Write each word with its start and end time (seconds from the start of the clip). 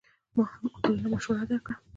ما 0.35 0.43
هم 0.53 0.69
عاقلانه 0.75 1.09
مشوره 1.15 1.43
درکړه. 1.51 1.75